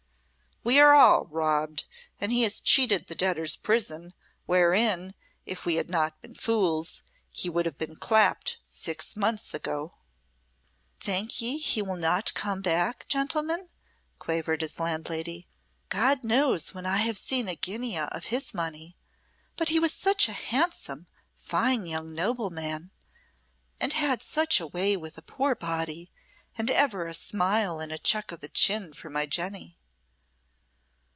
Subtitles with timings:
[0.63, 1.85] "We are all robbed,
[2.19, 4.13] and he has cheated the debtors' prison,
[4.45, 9.95] wherein, if we had not been fools, he would have been clapped six months ago."
[10.99, 13.69] "Think ye he will not come back, gentlemen?"
[14.19, 15.47] quavered his landlady.
[15.89, 18.95] "God knows when I have seen a guinea of his money
[19.55, 22.91] but he was such a handsome, fine young nobleman,
[23.79, 26.11] and had such a way with a poor body,
[26.55, 29.79] and ever a smile and a chuck o' the chin for my Jenny."